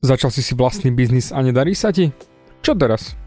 [0.00, 2.08] Začal si si vlastný biznis a nedarí sa ti?
[2.64, 3.20] Čo teraz?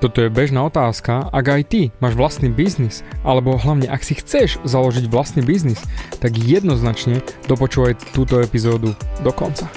[0.00, 4.56] Toto je bežná otázka, ak aj ty máš vlastný biznis, alebo hlavne ak si chceš
[4.64, 5.84] založiť vlastný biznis,
[6.24, 7.20] tak jednoznačne
[7.52, 9.68] dopočúvaj túto epizódu do konca.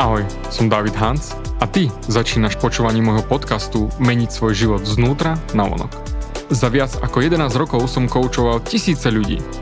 [0.00, 5.68] Ahoj, som David Hans a ty začínaš počúvanie môjho podcastu Meniť svoj život znútra na
[5.68, 5.92] vonok.
[6.48, 9.61] Za viac ako 11 rokov som koučoval tisíce ľudí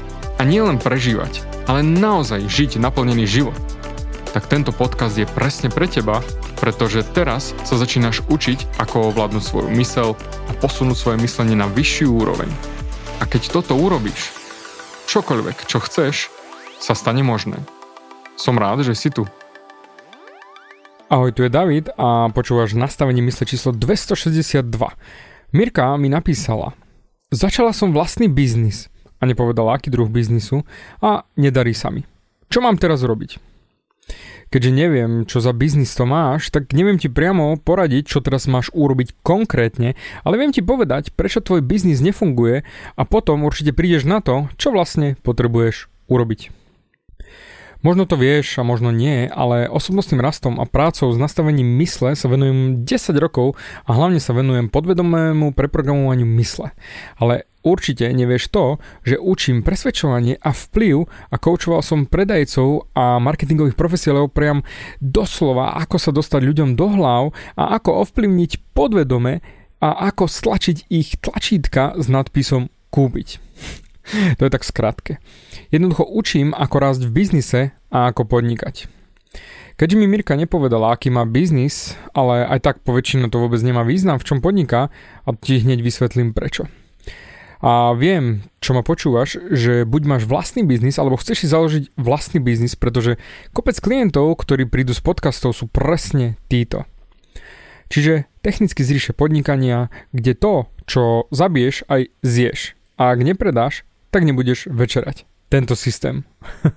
[0.41, 3.53] a nielen prežívať, ale naozaj žiť naplnený život,
[4.33, 6.25] tak tento podcast je presne pre teba,
[6.57, 10.17] pretože teraz sa začínaš učiť, ako ovládnuť svoju mysel
[10.49, 12.49] a posunúť svoje myslenie na vyššiu úroveň.
[13.21, 14.33] A keď toto urobíš,
[15.13, 16.33] čokoľvek, čo chceš,
[16.81, 17.61] sa stane možné.
[18.33, 19.29] Som rád, že si tu.
[21.05, 24.65] Ahoj, tu je David a počúvaš nastavenie mysle číslo 262.
[25.53, 26.73] Mirka mi napísala,
[27.29, 28.89] začala som vlastný biznis
[29.21, 30.65] a nepovedala, aký druh biznisu
[30.99, 32.03] a nedarí sa mi.
[32.49, 33.37] Čo mám teraz robiť?
[34.51, 38.67] Keďže neviem, čo za biznis to máš, tak neviem ti priamo poradiť, čo teraz máš
[38.75, 39.95] urobiť konkrétne,
[40.27, 42.67] ale viem ti povedať, prečo tvoj biznis nefunguje
[42.99, 46.51] a potom určite prídeš na to, čo vlastne potrebuješ urobiť.
[47.81, 52.29] Možno to vieš a možno nie, ale osobnostným rastom a prácou s nastavením mysle sa
[52.29, 56.77] venujem 10 rokov a hlavne sa venujem podvedomému preprogramovaniu mysle.
[57.17, 63.77] Ale určite nevieš to, že učím presvedčovanie a vplyv a koučoval som predajcov a marketingových
[63.77, 64.65] profesionálov priam
[64.99, 67.23] doslova, ako sa dostať ľuďom do hlav
[67.57, 69.41] a ako ovplyvniť podvedome
[69.81, 73.41] a ako stlačiť ich tlačítka s nadpisom kúpiť.
[74.37, 75.17] to je tak skratke.
[75.73, 78.89] Jednoducho učím, ako rásť v biznise a ako podnikať.
[79.79, 84.21] Keďže mi Mirka nepovedala, aký má biznis, ale aj tak po to vôbec nemá význam,
[84.21, 84.93] v čom podniká,
[85.25, 86.69] a ti hneď vysvetlím prečo.
[87.61, 92.41] A viem, čo ma počúvaš, že buď máš vlastný biznis, alebo chceš si založiť vlastný
[92.41, 93.21] biznis, pretože
[93.53, 96.89] kopec klientov, ktorí prídu z podcastov, sú presne títo.
[97.93, 100.53] Čiže technicky zriše podnikania, kde to,
[100.89, 102.73] čo zabiješ, aj zješ.
[102.97, 106.25] A ak nepredáš, tak nebudeš večerať tento systém.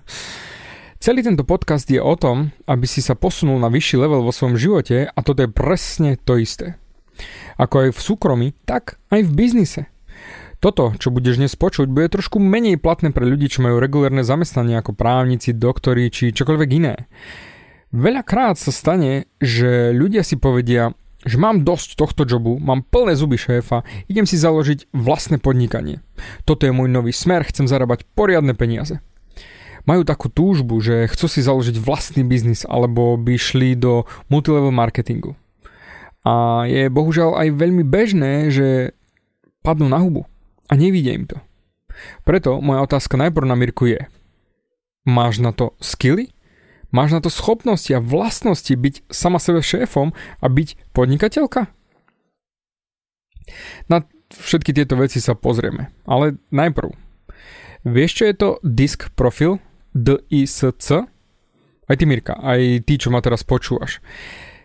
[1.04, 4.56] Celý tento podcast je o tom, aby si sa posunul na vyšší level vo svojom
[4.56, 6.80] živote a toto je presne to isté.
[7.60, 9.93] Ako aj v súkromí, tak aj v biznise.
[10.64, 14.80] Toto, čo budeš dnes počuť, bude trošku menej platné pre ľudí, čo majú regulárne zamestnanie
[14.80, 17.04] ako právnici, doktori či čokoľvek iné.
[17.92, 23.36] Veľakrát sa stane, že ľudia si povedia, že mám dosť tohto jobu, mám plné zuby
[23.36, 26.00] šéfa, idem si založiť vlastné podnikanie.
[26.48, 29.04] Toto je môj nový smer, chcem zarábať poriadne peniaze.
[29.84, 35.36] Majú takú túžbu, že chcú si založiť vlastný biznis alebo by šli do multilevel marketingu.
[36.24, 38.96] A je bohužiaľ aj veľmi bežné, že
[39.60, 40.24] padnú na hubu
[40.74, 41.38] a nevidia im to.
[42.26, 44.10] Preto moja otázka najprv na Mirku je,
[45.06, 46.34] máš na to skilly?
[46.90, 51.70] Máš na to schopnosti a vlastnosti byť sama sebe šéfom a byť podnikateľka?
[53.90, 56.94] Na všetky tieto veci sa pozrieme, ale najprv.
[57.84, 59.58] Vieš, čo je to disk profil?
[59.94, 60.88] D-I-S-C?
[61.84, 64.00] Aj ty, Mirka, aj ty, čo ma teraz počúvaš.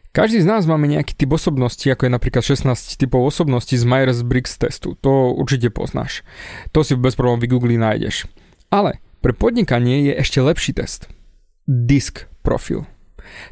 [0.09, 4.58] Každý z nás máme nejaký typ osobnosti, ako je napríklad 16 typov osobností z Myers-Briggs
[4.58, 4.97] testu.
[5.06, 6.25] To určite poznáš.
[6.74, 8.25] To si bez problémov vygoogli nájdeš.
[8.74, 11.06] Ale pre podnikanie je ešte lepší test–
[11.70, 12.90] disk profil.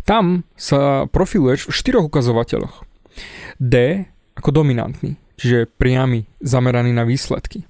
[0.10, 2.82] Tam sa profiluješ v štyroch ukazovateľoch.
[3.62, 7.66] D ako dominantný, čiže priamy, zameraný na výsledky.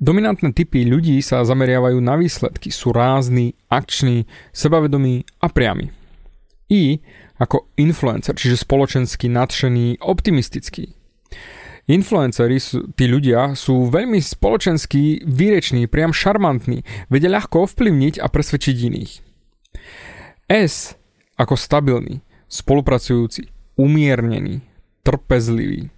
[0.00, 5.92] Dominantné typy ľudí sa zameriavajú na výsledky, sú rázni, akční, sebavedomí a priamy.
[6.68, 7.00] I
[7.44, 10.96] ako influencer, čiže spoločensky nadšený, optimistický.
[11.84, 12.56] Influenceri,
[12.96, 16.80] tí ľudia, sú veľmi spoločensky výreční, priam šarmantní,
[17.12, 19.12] vedia ľahko ovplyvniť a presvedčiť iných.
[20.48, 20.96] S
[21.36, 24.64] ako stabilný, spolupracujúci, umiernený,
[25.04, 25.92] trpezlivý.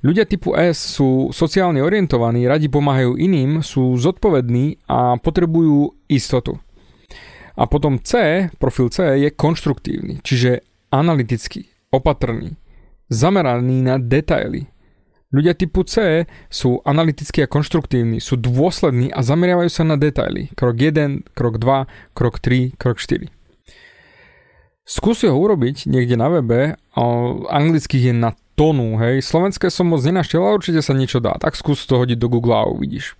[0.00, 6.56] Ľudia typu S sú sociálne orientovaní, radi pomáhajú iným, sú zodpovední a potrebujú istotu.
[7.60, 12.58] A potom C, profil C, je konštruktívny, čiže analytický, opatrný,
[13.08, 14.66] zameraný na detaily.
[15.30, 20.50] Ľudia typu C sú analytickí a konštruktívni, sú dôslední a zameriavajú sa na detaily.
[20.58, 21.86] Krok 1, krok 2,
[22.18, 23.30] krok 3, krok 4.
[24.82, 26.74] Skúsi ho urobiť niekde na webe,
[27.46, 29.22] anglických je na tonu, hej.
[29.22, 31.38] Slovenské som moc nenašiel, ale určite sa niečo dá.
[31.38, 33.14] Tak skús to hodiť do Google a uvidíš.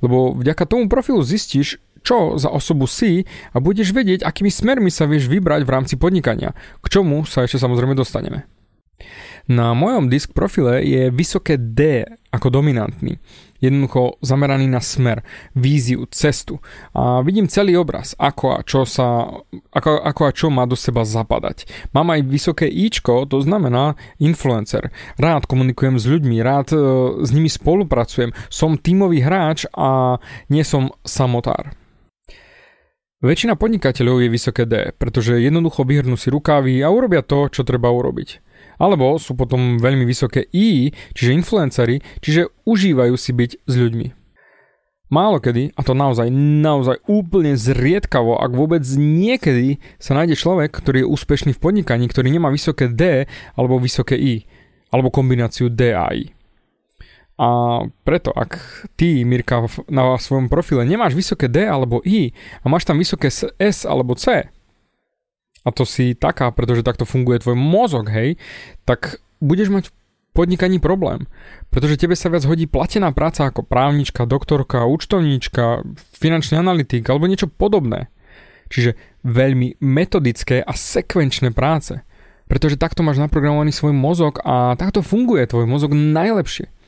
[0.00, 5.04] Lebo vďaka tomu profilu zistíš, čo za osobu si a budeš vedieť, akými smermi sa
[5.06, 6.56] vieš vybrať v rámci podnikania.
[6.80, 8.48] K čomu sa ešte samozrejme dostaneme.
[9.50, 13.18] Na mojom disk profile je vysoké D ako dominantný.
[13.58, 15.26] Jednoducho zameraný na smer,
[15.58, 16.62] víziu, cestu.
[16.94, 19.26] A vidím celý obraz, ako a čo, sa,
[19.74, 21.66] ako, ako a čo má do seba zapadať.
[21.90, 24.94] Mám aj vysoké Ičko, to znamená influencer.
[25.18, 26.78] Rád komunikujem s ľuďmi, rád e,
[27.26, 28.30] s nimi spolupracujem.
[28.48, 31.79] Som tímový hráč a nie som samotár.
[33.20, 37.92] Väčšina podnikateľov je vysoké D, pretože jednoducho vyhrnú si rukávy a urobia to, čo treba
[37.92, 38.40] urobiť.
[38.80, 44.08] Alebo sú potom veľmi vysoké I, čiže influencery, čiže užívajú si byť s ľuďmi.
[45.12, 46.32] Málo kedy, a to naozaj,
[46.64, 52.32] naozaj úplne zriedkavo, ak vôbec niekedy sa nájde človek, ktorý je úspešný v podnikaní, ktorý
[52.32, 54.48] nemá vysoké D alebo vysoké I,
[54.88, 56.39] alebo kombináciu D a I.
[57.40, 62.84] A preto, ak ty, Mirka, na svojom profile nemáš vysoké D alebo I a máš
[62.84, 64.44] tam vysoké S alebo C,
[65.60, 68.40] a to si taká, pretože takto funguje tvoj mozog, hej,
[68.88, 69.96] tak budeš mať v
[70.32, 71.28] podnikaní problém.
[71.68, 75.84] Pretože tebe sa viac hodí platená práca ako právnička, doktorka, účtovníčka,
[76.16, 78.08] finančný analytik alebo niečo podobné.
[78.72, 78.96] Čiže
[79.26, 82.00] veľmi metodické a sekvenčné práce.
[82.48, 86.79] Pretože takto máš naprogramovaný svoj mozog a takto funguje tvoj mozog najlepšie.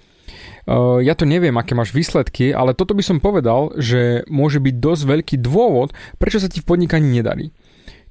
[1.03, 5.03] Ja to neviem, aké máš výsledky, ale toto by som povedal, že môže byť dosť
[5.03, 5.91] veľký dôvod,
[6.23, 7.51] prečo sa ti v podnikaní nedarí.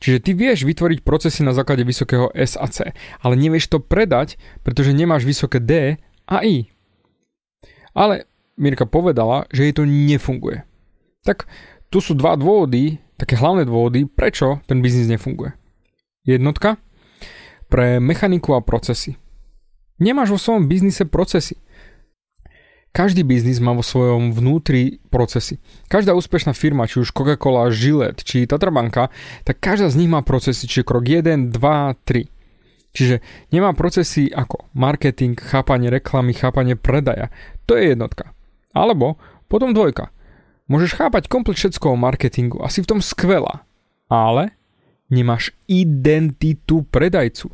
[0.02, 2.92] Čiže ty vieš vytvoriť procesy na základe vysokého S a C,
[3.22, 4.36] ale nevieš to predať,
[4.66, 6.68] pretože nemáš vysoké D a I.
[7.94, 8.28] Ale
[8.58, 10.66] Mirka povedala, že jej to nefunguje.
[11.22, 11.46] Tak
[11.94, 15.54] tu sú dva dôvody, také hlavné dôvody, prečo ten biznis nefunguje.
[16.26, 16.82] Jednotka
[17.72, 19.16] pre mechaniku a procesy.
[20.02, 21.62] Nemáš vo svojom biznise procesy.
[22.92, 25.64] Každý biznis má vo svojom vnútri procesy.
[25.88, 29.08] Každá úspešná firma, či už Coca-Cola, Gillette, či Tatrabanka,
[29.48, 32.28] tak každá z nich má procesy, čiže krok 1, 2, 3.
[32.92, 33.24] Čiže
[33.56, 37.32] nemá procesy ako marketing, chápanie reklamy, chápanie predaja.
[37.72, 38.36] To je jednotka.
[38.76, 39.16] Alebo
[39.48, 40.12] potom dvojka.
[40.68, 43.64] Môžeš chápať komplet všetko marketingu, asi v tom skvelá.
[44.12, 44.52] Ale
[45.08, 47.48] nemáš identitu predajcu.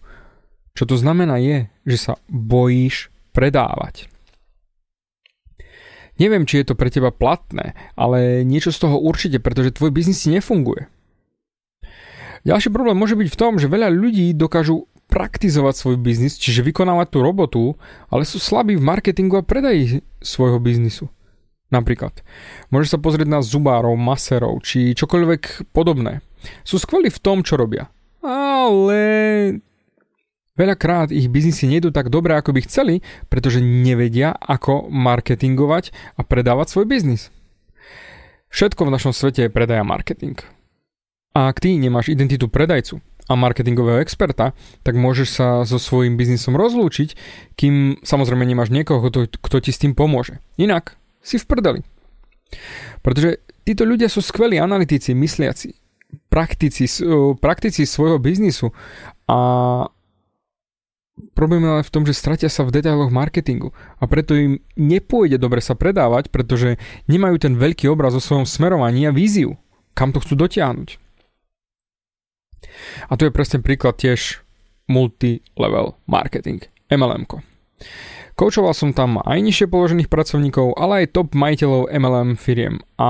[0.74, 4.10] Čo to znamená je, že sa bojíš predávať.
[6.18, 10.22] Neviem, či je to pre teba platné, ale niečo z toho určite, pretože tvoj biznis
[10.22, 10.90] si nefunguje.
[12.46, 17.08] Ďalší problém môže byť v tom, že veľa ľudí dokážu praktizovať svoj biznis, čiže vykonávať
[17.16, 17.64] tú robotu,
[18.12, 21.08] ale sú slabí v marketingu a predaji svojho biznisu.
[21.68, 22.24] Napríklad,
[22.72, 26.24] môžeš sa pozrieť na zubárov, maserov, či čokoľvek podobné.
[26.64, 27.92] Sú skvelí v tom, čo robia.
[28.24, 29.02] Ale
[30.58, 36.68] Veľakrát ich biznisy nejdú tak dobre, ako by chceli, pretože nevedia, ako marketingovať a predávať
[36.74, 37.30] svoj biznis.
[38.50, 40.42] Všetko v našom svete je predaj marketing.
[41.38, 42.98] A ak ty nemáš identitu predajcu
[43.30, 47.14] a marketingového experta, tak môžeš sa so svojím biznisom rozlúčiť,
[47.54, 50.42] kým samozrejme nemáš niekoho, kto, kto ti s tým pomôže.
[50.58, 51.82] Inak si v prdeli.
[53.04, 55.76] Pretože títo ľudia sú skvelí analytici, mysliaci,
[56.32, 56.88] praktici,
[57.44, 58.72] praktici svojho biznisu
[59.28, 59.38] a
[61.34, 65.42] Problém je ale v tom, že stratia sa v detailoch marketingu a preto im nepôjde
[65.42, 66.78] dobre sa predávať, pretože
[67.10, 69.58] nemajú ten veľký obraz o svojom smerovaní a víziu,
[69.98, 71.02] kam to chcú dotiahnuť.
[73.10, 74.46] A tu je presne príklad tiež
[74.86, 77.26] multi-level marketing, MLM.
[78.38, 82.78] Koučoval som tam aj nižšie položených pracovníkov, ale aj top majiteľov MLM firiem.
[83.02, 83.10] A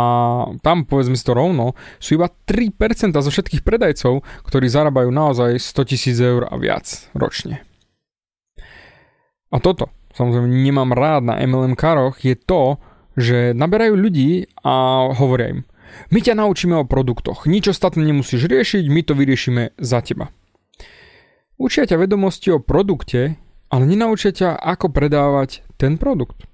[0.64, 6.16] tam, povedzme si to rovno, sú iba 3% zo všetkých predajcov, ktorí zarábajú naozaj 100
[6.16, 7.68] 000 eur a viac ročne.
[9.58, 12.78] A toto, samozrejme nemám rád na MLM karoch, je to,
[13.18, 15.60] že naberajú ľudí a hovoria im,
[16.14, 20.30] my ťa naučíme o produktoch, nič ostatné nemusíš riešiť, my to vyriešime za teba.
[21.58, 23.42] Učia ťa vedomosti o produkte,
[23.74, 26.46] ale nenaučia ťa, ako predávať ten produkt.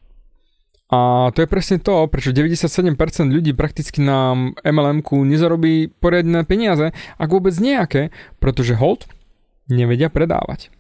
[0.93, 2.79] A to je presne to, prečo 97%
[3.27, 4.31] ľudí prakticky na
[4.63, 9.09] MLM-ku nezarobí poriadne peniaze, ak vôbec nejaké, pretože hold
[9.67, 10.71] nevedia predávať.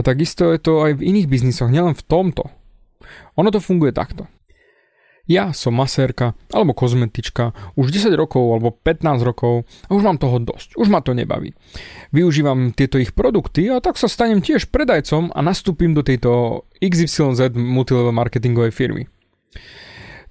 [0.00, 2.48] A takisto je to aj v iných biznisoch, nielen v tomto.
[3.36, 4.24] Ono to funguje takto.
[5.28, 10.40] Ja som masérka alebo kozmetička už 10 rokov alebo 15 rokov a už mám toho
[10.40, 11.52] dosť, už ma to nebaví.
[12.10, 17.52] Využívam tieto ich produkty a tak sa stanem tiež predajcom a nastúpim do tejto XYZ
[17.54, 19.06] multilevel marketingovej firmy.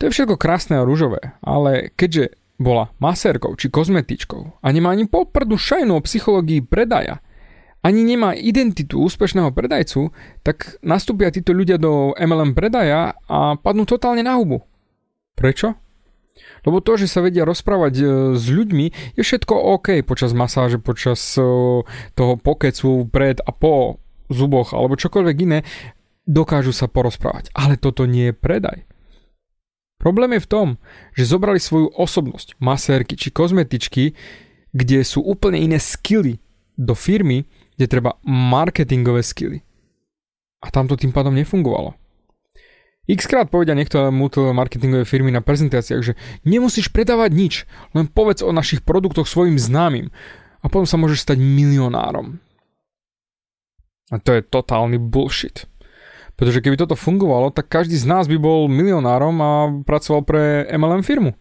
[0.02, 5.08] To je všetko krásne a rúžové, ale keďže bola masérkou či kozmetičkou a nemá ani
[5.08, 7.24] podprdu šajnu o psychológii predaja,
[7.80, 10.12] ani nemá identitu úspešného predajcu,
[10.44, 14.64] tak nastúpia títo ľudia do MLM predaja a padnú totálne na hubu.
[15.40, 15.80] Prečo?
[16.68, 18.04] Lebo to, že sa vedia rozprávať e,
[18.36, 21.44] s ľuďmi, je všetko OK počas masáže, počas e,
[22.16, 25.60] toho pokecu pred a po zuboch alebo čokoľvek iné,
[26.28, 27.52] dokážu sa porozprávať.
[27.56, 28.84] Ale toto nie je predaj.
[30.00, 30.68] Problém je v tom,
[31.12, 34.16] že zobrali svoju osobnosť, masérky či kozmetičky,
[34.72, 36.40] kde sú úplne iné skily
[36.80, 37.44] do firmy,
[37.80, 39.64] kde treba marketingové skily.
[40.60, 41.96] A tam to tým pádom nefungovalo.
[43.08, 47.54] X krát povedia niektoré multimarketingové firmy na prezentáciách, že nemusíš predávať nič,
[47.96, 50.12] len povedz o našich produktoch svojim známym
[50.60, 52.44] a potom sa môžeš stať milionárom.
[54.12, 55.64] A to je totálny bullshit.
[56.36, 59.52] Pretože keby toto fungovalo, tak každý z nás by bol milionárom a
[59.88, 61.32] pracoval pre MLM firmu.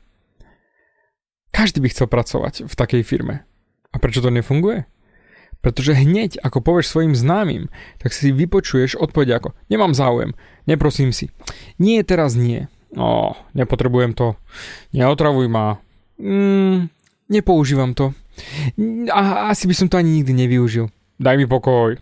[1.50, 3.42] Každý by chcel pracovať v takej firme.
[3.90, 4.86] A prečo to nefunguje?
[5.58, 7.66] Pretože hneď, ako povieš svojim známym,
[7.98, 10.32] tak si vypočuješ odpoveď ako nemám záujem,
[10.70, 11.34] neprosím si.
[11.82, 12.70] Nie, teraz nie.
[12.94, 14.38] No, nepotrebujem to.
[14.94, 15.82] Neotravuj ma.
[16.16, 16.88] Mm,
[17.28, 18.14] nepoužívam to.
[19.12, 20.88] A asi by som to ani nikdy nevyužil.
[21.18, 21.98] Daj mi pokoj.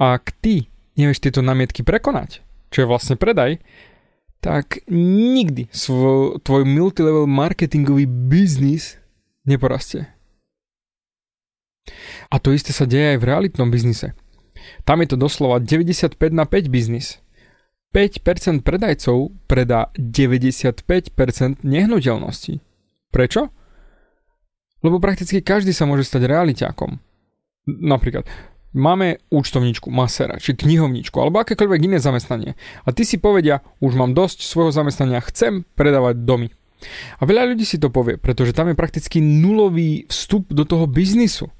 [0.00, 2.40] Ak ty nevieš tieto námietky prekonať,
[2.72, 3.60] čo je vlastne predaj,
[4.40, 8.96] tak nikdy svoj, tvoj multilevel marketingový biznis
[9.44, 10.08] neporastie.
[12.30, 14.14] A to isté sa deje aj v realitnom biznise.
[14.84, 17.18] Tam je to doslova 95 na 5 biznis.
[17.90, 20.86] 5% predajcov predá 95%
[21.66, 22.62] nehnuteľností.
[23.10, 23.50] Prečo?
[24.80, 27.02] Lebo prakticky každý sa môže stať realiťákom.
[27.66, 28.24] Napríklad,
[28.72, 32.54] máme účtovníčku, masera, či knihovničku, alebo akékoľvek iné zamestnanie.
[32.86, 36.48] A ty si povedia, už mám dosť svojho zamestnania, chcem predávať domy.
[37.20, 41.52] A veľa ľudí si to povie, pretože tam je prakticky nulový vstup do toho biznisu.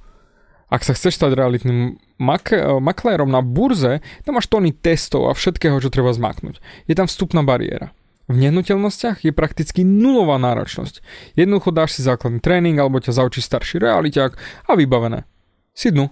[0.71, 5.35] Ak sa chceš stať realitným mak- eh, maklérom na burze, tam máš tóny testov a
[5.35, 6.63] všetkého, čo treba zmaknúť.
[6.87, 7.91] Je tam vstupná bariéra.
[8.31, 11.03] V nehnuteľnostiach je prakticky nulová náročnosť.
[11.35, 14.33] Jednoducho dáš si základný tréning alebo ťa zaučí starší realiťák
[14.71, 15.27] a vybavené.
[15.75, 16.07] Si dnu.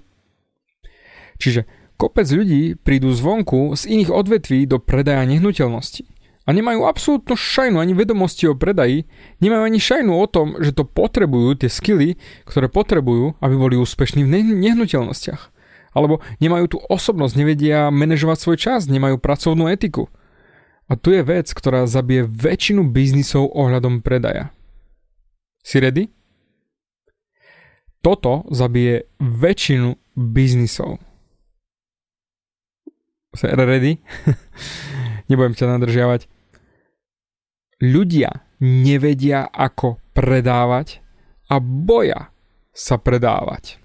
[1.38, 6.17] Čiže kopec ľudí prídu zvonku z iných odvetví do predaja nehnuteľností
[6.48, 9.04] a nemajú absolútnu šajnu ani vedomosti o predaji,
[9.44, 12.16] nemajú ani šajnu o tom, že to potrebujú, tie skily,
[12.48, 15.52] ktoré potrebujú, aby boli úspešní v nehnuteľnostiach.
[15.92, 20.08] Alebo nemajú tú osobnosť, nevedia manažovať svoj čas, nemajú pracovnú etiku.
[20.88, 24.48] A tu je vec, ktorá zabije väčšinu biznisov ohľadom predaja.
[25.60, 26.08] Si ready?
[28.00, 30.96] Toto zabije väčšinu biznisov.
[33.36, 34.00] Ready?
[35.28, 36.37] Nebudem ťa nadržiavať
[37.82, 41.02] ľudia nevedia, ako predávať
[41.50, 42.34] a boja
[42.74, 43.78] sa predávať.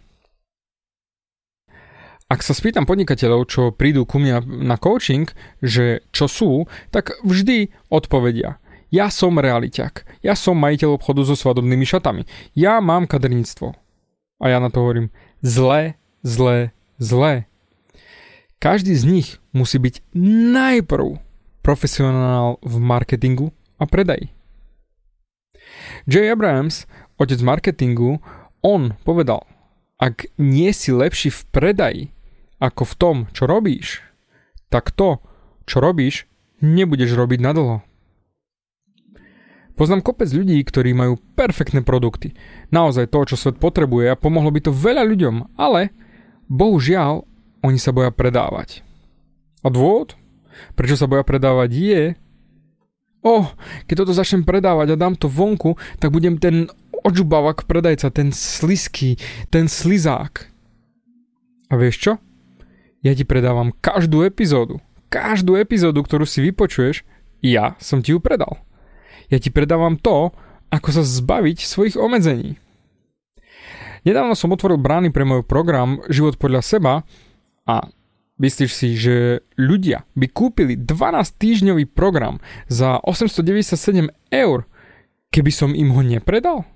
[2.34, 5.30] Ak sa spýtam podnikateľov, čo prídu ku mňa na coaching,
[5.62, 8.58] že čo sú, tak vždy odpovedia.
[8.90, 10.26] Ja som realiťak.
[10.26, 12.26] Ja som majiteľ obchodu so svadobnými šatami.
[12.58, 13.78] Ja mám kaderníctvo.
[14.42, 15.14] A ja na to hovorím
[15.46, 17.46] zle, zle, zle.
[18.58, 20.02] Každý z nich musí byť
[20.58, 21.22] najprv
[21.62, 23.54] profesionál v marketingu,
[23.84, 24.32] a predaj.
[26.08, 26.88] Jay Abrams,
[27.20, 28.24] otec marketingu,
[28.64, 29.44] on povedal,
[30.00, 32.04] ak nie si lepší v predaji
[32.64, 34.00] ako v tom, čo robíš,
[34.72, 35.20] tak to,
[35.68, 36.28] čo robíš,
[36.64, 37.84] nebudeš robiť nadlho.
[39.74, 42.38] Poznám kopec ľudí, ktorí majú perfektné produkty.
[42.70, 45.90] Naozaj to, čo svet potrebuje a pomohlo by to veľa ľuďom, ale
[46.46, 47.26] bohužiaľ
[47.66, 48.86] oni sa boja predávať.
[49.66, 50.14] A dôvod?
[50.78, 52.02] Prečo sa boja predávať je,
[53.24, 53.52] oh,
[53.88, 56.70] keď toto začnem predávať a dám to vonku, tak budem ten
[57.04, 59.20] odžubavak predajca, ten slisky,
[59.52, 60.48] ten slizák.
[61.68, 62.12] A vieš čo?
[63.04, 64.80] Ja ti predávam každú epizódu.
[65.12, 67.04] Každú epizódu, ktorú si vypočuješ,
[67.44, 68.64] ja som ti ju predal.
[69.28, 70.32] Ja ti predávam to,
[70.72, 72.56] ako sa zbaviť svojich obmedzení.
[74.04, 76.94] Nedávno som otvoril brány pre môj program Život podľa seba
[77.64, 77.88] a
[78.44, 84.68] Myslíš si, že ľudia by kúpili 12 týždňový program za 897 eur,
[85.32, 86.68] keby som im ho nepredal?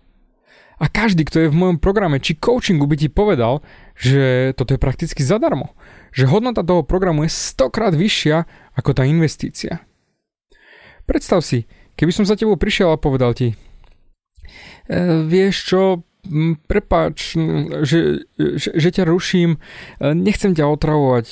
[0.79, 3.65] A každý, kto je v mojom programe či coachingu by ti povedal,
[4.00, 5.75] že toto je prakticky zadarmo.
[6.15, 8.47] Že hodnota toho programu je 100 krát vyššia
[8.79, 9.83] ako tá investícia.
[11.03, 11.67] Predstav si,
[12.00, 13.55] keby som za tebou prišiel a povedal ti, e,
[15.27, 15.81] vieš čo,
[16.67, 17.39] prepáč,
[17.84, 21.25] že, že, že ťa ruším, e, nechcem ťa otravovať,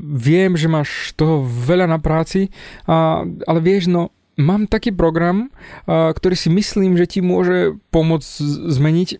[0.00, 2.48] viem, že máš toho veľa na práci,
[2.86, 5.52] ale vieš, no, mám taký program,
[5.86, 8.30] ktorý si myslím, že ti môže pomôcť
[8.72, 9.18] zmeniť, e,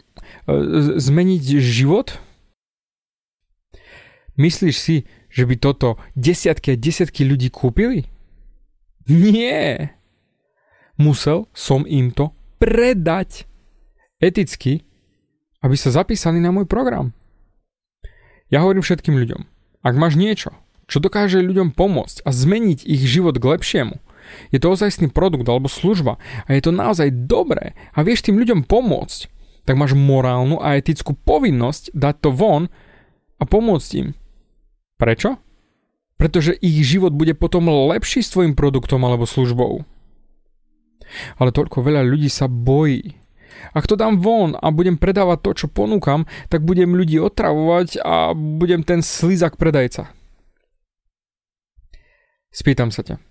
[0.96, 2.16] zmeniť život.
[4.40, 4.96] Myslíš si,
[5.28, 8.08] že by toto desiatky a desiatky ľudí kúpili?
[9.06, 9.92] Nie.
[10.96, 13.49] Musel som im to predať
[14.20, 14.84] eticky,
[15.64, 17.12] aby sa zapísali na môj program.
[18.52, 19.42] Ja hovorím všetkým ľuďom,
[19.82, 20.52] ak máš niečo,
[20.90, 23.96] čo dokáže ľuďom pomôcť a zmeniť ich život k lepšiemu,
[24.54, 28.66] je to ozajstný produkt alebo služba a je to naozaj dobré a vieš tým ľuďom
[28.66, 29.20] pomôcť,
[29.64, 32.66] tak máš morálnu a etickú povinnosť dať to von
[33.38, 34.08] a pomôcť im.
[35.00, 35.40] Prečo?
[36.20, 39.88] Pretože ich život bude potom lepší s tvojim produktom alebo službou.
[41.40, 43.16] Ale toľko veľa ľudí sa bojí.
[43.70, 48.34] Ak to dám von a budem predávať to, čo ponúkam, tak budem ľudí otravovať a
[48.34, 50.10] budem ten slizak predajca.
[52.50, 53.30] Spýtam sa ťa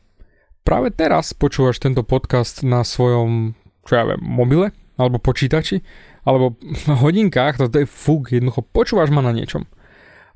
[0.69, 3.57] práve teraz počúvaš tento podcast na svojom,
[3.89, 4.69] čo ja viem, mobile,
[5.01, 5.81] alebo počítači,
[6.21, 9.65] alebo na hodinkách, to je fúk, jednoducho počúvaš ma na niečom.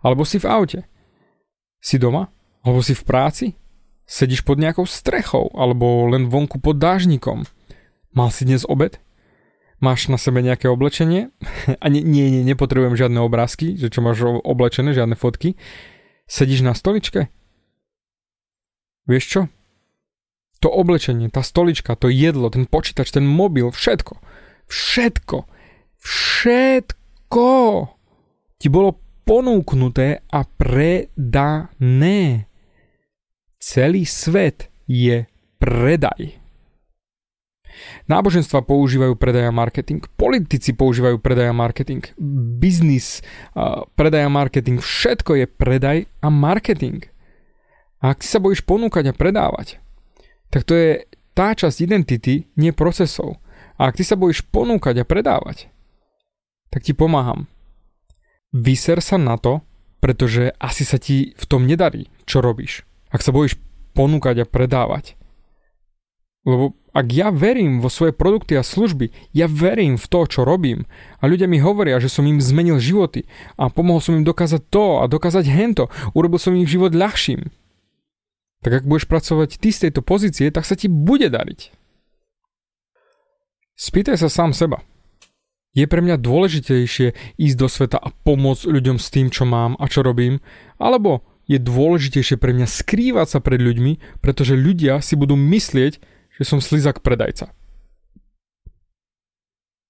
[0.01, 0.79] Alebo si v aute.
[1.77, 2.33] Si doma?
[2.65, 3.45] Alebo si v práci?
[4.09, 7.45] Sedíš pod nejakou strechou, alebo len vonku pod dážnikom.
[8.17, 8.97] Mal si dnes obed?
[9.83, 11.35] Máš na sebe nejaké oblečenie?
[11.83, 15.59] A nie, nie, nie, nepotrebujem žiadne obrázky, že čo máš oblečené, žiadne fotky.
[16.23, 17.27] Sedíš na stoličke?
[19.03, 19.41] Vieš čo?
[20.63, 24.15] to oblečenie, tá stolička, to jedlo, ten počítač, ten mobil, všetko,
[24.71, 25.43] všetko,
[25.99, 27.51] všetko
[28.63, 28.95] ti bolo
[29.27, 32.47] ponúknuté a predané.
[33.59, 35.27] Celý svet je
[35.59, 36.42] predaj.
[38.07, 42.03] Náboženstva používajú predaj a marketing, politici používajú predaj a marketing,
[42.59, 43.23] biznis,
[43.95, 47.05] predaj a marketing, všetko je predaj a marketing.
[48.03, 49.79] A ak si sa bojíš ponúkať a predávať,
[50.51, 53.41] tak to je tá časť identity, nie procesov.
[53.79, 55.71] A ak ty sa bojíš ponúkať a predávať,
[56.69, 57.49] tak ti pomáham.
[58.53, 59.65] Vyser sa na to,
[59.97, 62.85] pretože asi sa ti v tom nedarí, čo robíš.
[63.09, 63.57] Ak sa bojíš
[63.97, 65.17] ponúkať a predávať.
[66.43, 70.85] Lebo ak ja verím vo svoje produkty a služby, ja verím v to, čo robím
[71.23, 73.25] a ľudia mi hovoria, že som im zmenil životy
[73.55, 77.47] a pomohol som im dokázať to a dokázať hento, urobil som im život ľahším,
[78.63, 81.73] tak ak budeš pracovať ty z tejto pozície, tak sa ti bude dariť.
[83.73, 84.85] Spýtaj sa sám seba.
[85.73, 89.89] Je pre mňa dôležitejšie ísť do sveta a pomôcť ľuďom s tým, čo mám a
[89.89, 90.37] čo robím,
[90.77, 96.43] alebo je dôležitejšie pre mňa skrývať sa pred ľuďmi, pretože ľudia si budú myslieť, že
[96.45, 97.53] som slizak predajca.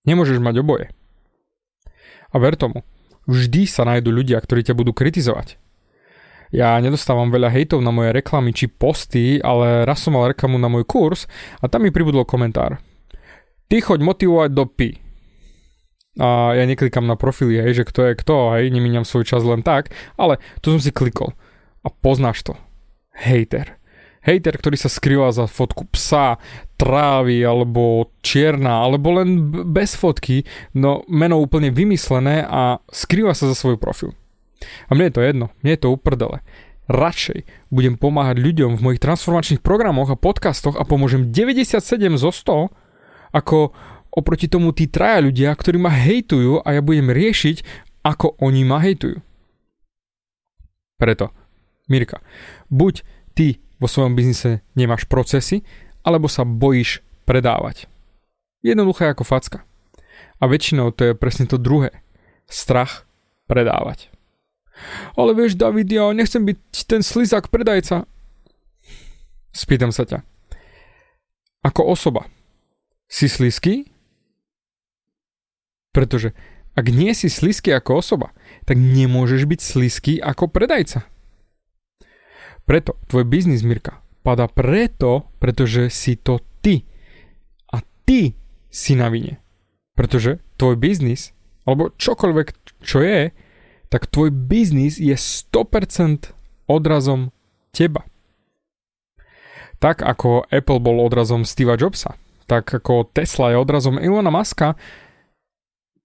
[0.03, 0.91] Nemôžeš mať oboje.
[2.33, 2.83] A ver tomu,
[3.29, 5.55] vždy sa nájdú ľudia, ktorí ťa budú kritizovať.
[6.53, 10.69] Ja nedostávam veľa hejtov na moje reklamy či posty, ale raz som mal reklamu na
[10.69, 11.25] môj kurz
[11.57, 12.77] a tam mi pribudol komentár.
[13.71, 15.01] Ty choď motivovať do pi.
[16.21, 19.65] A ja neklikám na profily, hej, že kto je kto, hej, nemíňam svoj čas len
[19.65, 21.33] tak, ale tu som si klikol.
[21.81, 22.53] A poznáš to.
[23.17, 23.81] Hejter.
[24.23, 26.39] Hejter, ktorý sa skrýva za fotku psa,
[26.79, 33.55] trávy, alebo čierna, alebo len bez fotky, no meno úplne vymyslené a skrýva sa za
[33.55, 34.15] svoj profil.
[34.87, 36.39] A mne je to jedno, mne je to uprdele.
[36.87, 41.79] Radšej budem pomáhať ľuďom v mojich transformačných programoch a podcastoch a pomôžem 97
[42.19, 42.71] zo 100,
[43.35, 43.71] ako
[44.11, 47.63] oproti tomu tí traja ľudia, ktorí ma hejtujú a ja budem riešiť,
[48.03, 49.23] ako oni ma hejtujú.
[50.99, 51.31] Preto,
[51.87, 52.19] Mirka,
[52.67, 53.03] buď
[53.35, 55.67] ty vo svojom biznise nemáš procesy,
[56.07, 57.91] alebo sa bojíš predávať.
[58.63, 59.67] Jednoduché ako facka.
[60.39, 61.91] A väčšinou to je presne to druhé.
[62.47, 63.03] Strach
[63.51, 64.07] predávať.
[65.19, 68.07] Ale vieš, David, ja nechcem byť ten slizák predajca.
[69.51, 70.23] Spýtam sa ťa.
[71.63, 72.27] Ako osoba,
[73.07, 73.87] si slizký?
[75.93, 76.33] Pretože
[76.73, 78.33] ak nie si slizký ako osoba,
[78.65, 81.05] tak nemôžeš byť slizký ako predajca.
[82.63, 86.87] Preto tvoj biznis, Mirka, pada preto, pretože si to ty.
[87.75, 88.39] A ty
[88.71, 89.43] si na vine.
[89.93, 91.35] Pretože tvoj biznis,
[91.67, 92.47] alebo čokoľvek,
[92.81, 93.35] čo je,
[93.91, 96.33] tak tvoj biznis je 100%
[96.65, 97.29] odrazom
[97.69, 98.07] teba.
[99.77, 102.17] Tak ako Apple bol odrazom Steva Jobsa,
[102.49, 104.79] tak ako Tesla je odrazom Elona Muska,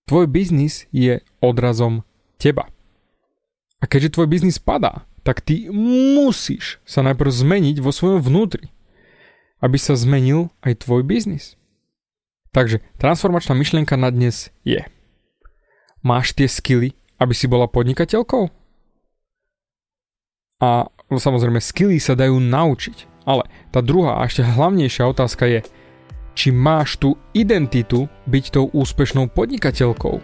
[0.05, 2.05] tvoj biznis je odrazom
[2.37, 2.69] teba.
[3.79, 8.73] A keďže tvoj biznis padá, tak ty musíš sa najprv zmeniť vo svojom vnútri.
[9.59, 11.59] aby sa zmenil aj tvoj biznis.
[12.55, 14.87] Takže transformačná myšlienka na dnes je.
[15.99, 18.55] Máš tie skily, aby si bola podnikateľkou?
[20.63, 23.27] A no samozrejme, skily sa dajú naučiť.
[23.27, 25.61] Ale tá druhá a ešte hlavnejšia otázka je,
[26.39, 30.23] či máš tú identitu byť tou úspešnou podnikateľkou.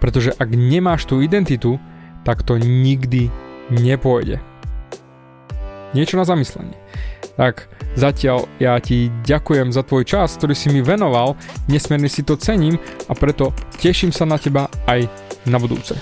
[0.00, 1.76] Pretože ak nemáš tú identitu,
[2.24, 3.28] tak to nikdy
[3.72, 4.40] nepôjde.
[5.96, 6.76] Niečo na zamyslenie.
[7.38, 11.38] Tak zatiaľ ja ti ďakujem za tvoj čas, ktorý si mi venoval,
[11.70, 12.76] nesmierne si to cením
[13.06, 15.06] a preto teším sa na teba aj
[15.46, 15.96] na budúce.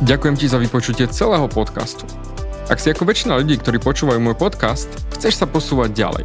[0.00, 2.08] Ďakujem ti za vypočutie celého podcastu.
[2.70, 6.24] Ak si ako väčšina ľudí, ktorí počúvajú môj podcast, chceš sa posúvať ďalej.